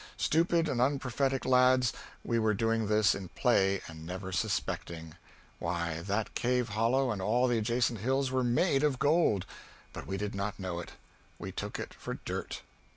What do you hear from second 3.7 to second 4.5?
and never